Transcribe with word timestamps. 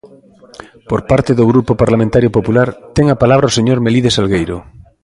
Por 0.89 1.01
parte 1.11 1.31
do 1.35 1.47
Grupo 1.51 1.71
Parlamentario 1.81 2.29
Popular, 2.37 2.69
ten 2.95 3.05
a 3.09 3.19
palabra 3.21 3.49
o 3.51 3.55
señor 3.57 3.77
Melide 3.81 4.11
Salgueiro. 4.15 4.57